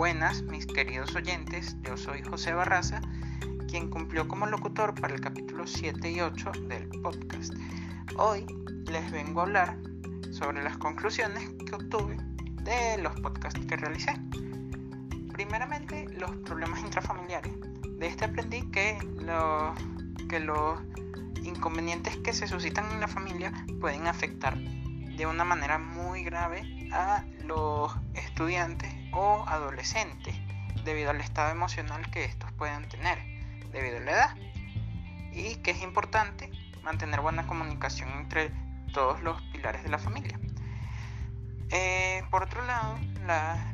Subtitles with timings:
[0.00, 3.02] Buenas, mis queridos oyentes, yo soy José Barraza,
[3.68, 7.52] quien cumplió como locutor para el capítulo 7 y 8 del podcast.
[8.16, 8.46] Hoy
[8.90, 9.76] les vengo a hablar
[10.30, 12.16] sobre las conclusiones que obtuve
[12.62, 14.14] de los podcasts que realicé.
[15.34, 17.52] Primeramente, los problemas intrafamiliares.
[17.98, 18.96] De este aprendí que,
[20.30, 20.80] que los
[21.42, 27.22] inconvenientes que se suscitan en la familia pueden afectar de una manera muy grave a
[27.44, 30.34] los estudiantes o adolescentes
[30.84, 33.18] debido al estado emocional que estos puedan tener
[33.72, 34.36] debido a la edad
[35.32, 36.50] y que es importante
[36.82, 38.50] mantener buena comunicación entre
[38.92, 40.38] todos los pilares de la familia.
[41.70, 42.98] Eh, por otro lado,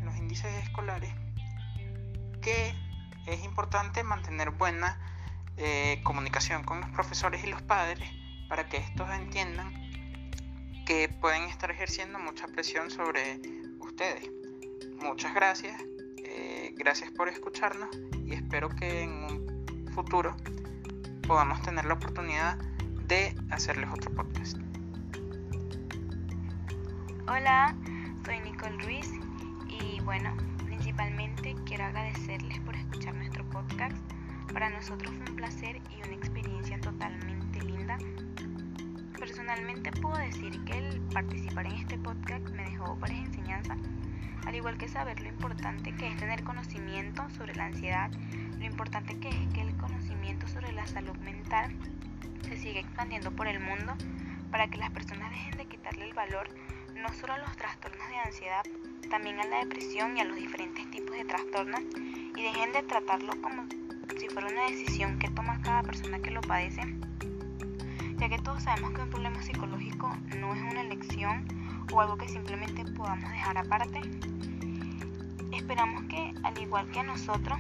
[0.04, 1.12] los índices escolares,
[2.42, 2.74] que
[3.26, 5.00] es importante mantener buena
[5.56, 8.10] eh, comunicación con los profesores y los padres
[8.48, 9.72] para que estos entiendan
[10.84, 13.40] que pueden estar ejerciendo mucha presión sobre
[13.80, 14.30] ustedes.
[15.02, 15.80] Muchas gracias,
[16.18, 17.88] eh, gracias por escucharnos
[18.24, 20.36] y espero que en un futuro
[21.26, 22.58] podamos tener la oportunidad
[23.06, 24.58] de hacerles otro podcast.
[27.28, 27.74] Hola,
[28.24, 29.10] soy Nicole Ruiz
[29.68, 33.96] y bueno, principalmente quiero agradecerles por escuchar nuestro podcast.
[34.52, 37.25] Para nosotros fue un placer y una experiencia totalmente.
[39.26, 43.76] Personalmente puedo decir que el participar en este podcast me dejó varias enseñanzas,
[44.46, 48.08] al igual que saber lo importante que es tener conocimiento sobre la ansiedad,
[48.56, 51.76] lo importante que es que el conocimiento sobre la salud mental
[52.48, 53.94] se siga expandiendo por el mundo
[54.52, 56.48] para que las personas dejen de quitarle el valor
[56.94, 58.62] no solo a los trastornos de ansiedad,
[59.10, 61.80] también a la depresión y a los diferentes tipos de trastornos
[62.36, 63.66] y dejen de tratarlo como
[64.20, 66.82] si fuera una decisión que toma cada persona que lo padece,
[68.18, 70.08] ya que todos sabemos que un problema psicológico
[70.38, 71.46] no es una elección
[71.92, 74.00] o algo que simplemente podamos dejar aparte.
[75.52, 77.58] Esperamos que, al igual que a nosotros,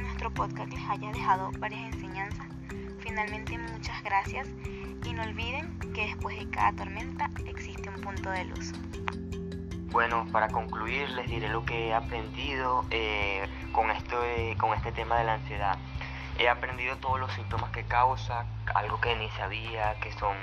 [0.00, 2.46] nuestro podcast les haya dejado varias enseñanzas.
[3.00, 4.48] Finalmente, muchas gracias
[5.04, 8.72] y no olviden que después de cada tormenta existe un punto de luz.
[9.90, 14.16] Bueno, para concluir les diré lo que he aprendido eh, con, esto
[14.58, 15.78] con este tema de la ansiedad.
[16.38, 20.36] He aprendido todos los síntomas que causa, algo que ni sabía, que son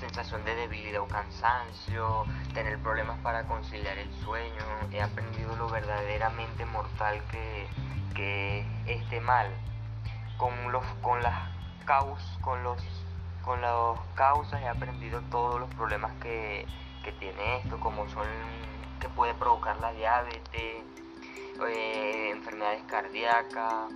[0.00, 2.24] sensación de debilidad o cansancio,
[2.54, 4.64] tener problemas para conciliar el sueño.
[4.92, 7.66] He aprendido lo verdaderamente mortal que,
[8.14, 9.48] que es este mal.
[10.36, 11.50] Con, los, con las
[11.86, 12.82] caus, con los
[13.46, 16.66] con las causas he aprendido todos los problemas que,
[17.20, 18.26] tiene esto, como son
[19.00, 20.82] que puede provocar la diabetes,
[21.68, 23.92] eh, enfermedades cardíacas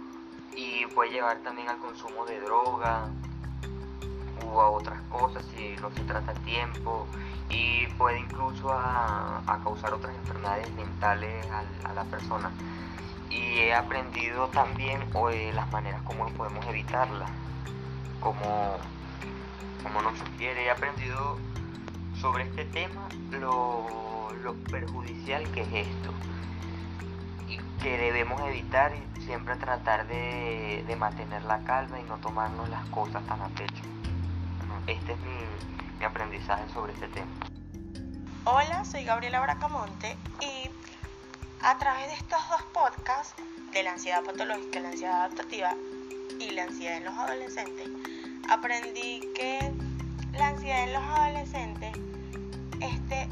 [0.56, 3.08] y puede llevar también al consumo de droga
[4.44, 7.06] u a otras cosas si no se trata a tiempo.
[7.48, 11.46] Y puede incluso a, causar otras enfermedades mentales
[11.84, 12.50] a, la persona.
[13.28, 15.02] Y he aprendido también
[15.32, 17.26] eh, las maneras como podemos evitarla
[18.20, 18.76] como
[19.82, 21.38] como nos sugiere, he aprendido
[22.20, 26.12] sobre este tema lo, lo perjudicial que es esto
[27.82, 33.24] que debemos evitar y siempre tratar de, mantener la calma y no tomarnos las cosas
[33.26, 33.82] tan a pecho.
[34.86, 37.30] Este es mi, mi aprendizaje sobre este tema.
[38.44, 40.70] Hola, soy Gabriela Bracamonte y
[41.62, 43.34] a través de estos dos podcasts
[43.72, 45.74] de la ansiedad patológica, la ansiedad adaptativa
[46.38, 47.88] y la ansiedad en los adolescentes,
[48.50, 49.72] aprendí que
[50.32, 51.92] la ansiedad en los adolescentes
[52.80, 53.28] este,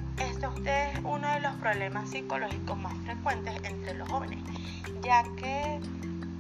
[0.69, 4.39] esto es uno de los problemas psicológicos más frecuentes entre los jóvenes,
[5.03, 5.81] ya que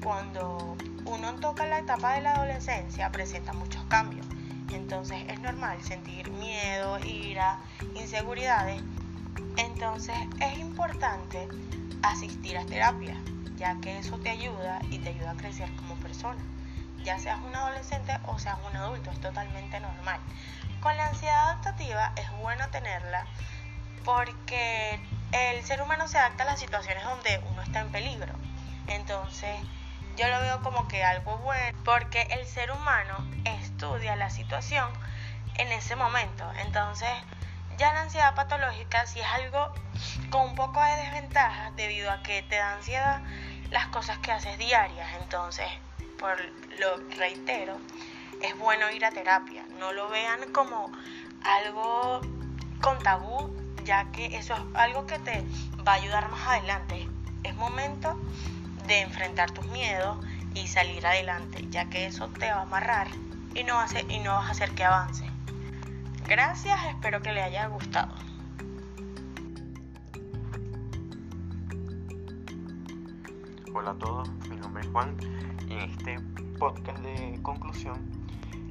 [0.02, 4.26] cuando uno toca la etapa de la adolescencia presenta muchos cambios.
[4.72, 7.58] Entonces es normal sentir miedo, ira,
[7.94, 8.82] inseguridades.
[9.56, 11.48] Entonces es importante
[12.02, 13.16] asistir a terapia,
[13.56, 16.42] ya que eso te ayuda y te ayuda a crecer como persona
[17.04, 20.20] ya seas un adolescente o seas un adulto, es totalmente normal.
[20.80, 23.24] Con la ansiedad adaptativa es bueno tenerla
[24.04, 25.00] porque
[25.32, 28.32] el ser humano se adapta a las situaciones donde uno está en peligro.
[28.86, 29.56] Entonces,
[30.16, 33.14] yo lo veo como que algo bueno porque el ser humano
[33.44, 34.88] estudia la situación
[35.56, 36.50] en ese momento.
[36.64, 37.10] Entonces,
[37.78, 39.72] ya la ansiedad patológica si es algo
[40.30, 43.22] con un poco de desventaja debido a que te da ansiedad
[43.70, 45.08] las cosas que haces diarias.
[45.20, 45.66] Entonces,
[46.18, 46.36] por
[46.78, 47.78] lo reitero,
[48.42, 49.64] es bueno ir a terapia.
[49.78, 50.90] No lo vean como
[51.44, 52.20] algo
[52.80, 53.57] con tabú,
[53.88, 55.42] ya que eso es algo que te
[55.86, 57.08] va a ayudar más adelante.
[57.42, 58.20] Es momento
[58.86, 60.18] de enfrentar tus miedos
[60.52, 63.08] y salir adelante, ya que eso te va a amarrar
[63.54, 65.24] y no, hace, y no vas a hacer que avance.
[66.26, 68.14] Gracias, espero que le haya gustado.
[73.72, 75.16] Hola a todos, mi nombre es Juan
[75.66, 76.20] y en este
[76.58, 77.96] podcast de conclusión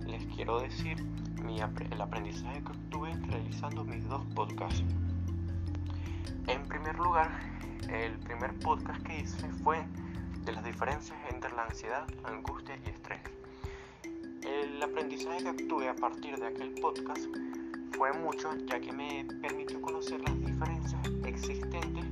[0.06, 1.04] les quiero decir
[1.44, 4.84] mi, el aprendizaje que obtuve realizando mis dos podcasts.
[6.48, 7.30] En primer lugar,
[7.90, 9.84] el primer podcast que hice fue
[10.46, 13.20] de las diferencias entre la ansiedad, angustia y estrés.
[14.44, 17.26] El aprendizaje que obtuve a partir de aquel podcast
[17.98, 22.06] fue mucho ya que me permitió conocer las diferencias existentes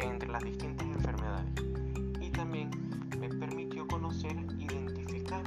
[0.00, 1.50] entre las distintas enfermedades
[2.20, 2.70] y también
[3.18, 5.42] me permitió conocer, identificar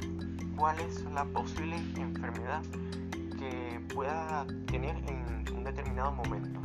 [0.56, 2.64] cuál es la posible enfermedad
[3.38, 6.60] que pueda tener en un determinado momento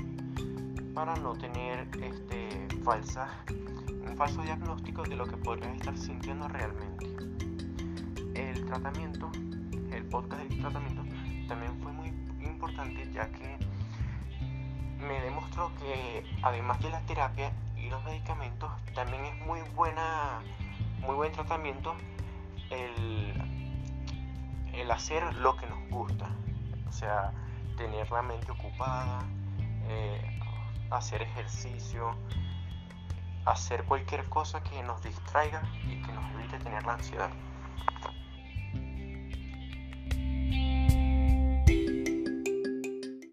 [0.98, 3.30] para no tener este falsa,
[4.08, 7.06] un falso diagnóstico de lo que podría estar sintiendo realmente.
[8.34, 9.30] El tratamiento,
[9.92, 11.04] el podcast del tratamiento
[11.48, 12.08] también fue muy
[12.44, 13.60] importante ya que
[14.98, 20.40] me demostró que además de la terapia y los medicamentos también es muy buena
[21.02, 21.94] muy buen tratamiento
[22.72, 23.40] el,
[24.74, 26.28] el hacer lo que nos gusta
[26.90, 27.34] o sea
[27.78, 29.20] tener la mente ocupada
[29.90, 30.37] eh,
[30.92, 32.16] hacer ejercicio
[33.46, 37.30] hacer cualquier cosa que nos distraiga y que nos evite tener la ansiedad